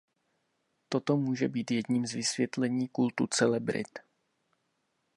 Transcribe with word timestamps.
Toto 0.89 1.17
může 1.17 1.47
být 1.47 1.71
jedním 1.71 2.07
z 2.07 2.13
vysvětlení 2.13 2.87
kultu 2.87 3.27
celebrit. 3.27 3.99